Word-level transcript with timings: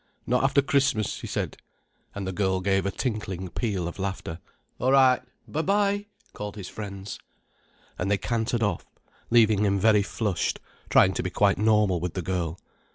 "Not 0.25 0.43
after 0.43 0.63
Christmas," 0.63 1.19
he 1.21 1.27
said. 1.27 1.57
And 2.15 2.25
the 2.25 2.31
girl 2.31 2.59
gave 2.59 2.87
a 2.87 2.89
tinkling 2.91 3.49
peal 3.49 3.87
of 3.87 3.99
laughter. 3.99 4.39
"All 4.79 4.91
right—by 4.91 5.61
bye!" 5.61 6.07
called 6.33 6.55
his 6.55 6.67
friends. 6.69 7.19
And 7.99 8.09
they 8.09 8.17
cantered 8.17 8.63
off, 8.63 8.87
leaving 9.29 9.63
him 9.63 9.77
very 9.77 10.01
flushed, 10.01 10.59
trying 10.89 11.13
to 11.13 11.21
be 11.21 11.29
quite 11.29 11.59
normal 11.59 11.99
with 11.99 12.15
the 12.15 12.23
girl. 12.23 12.57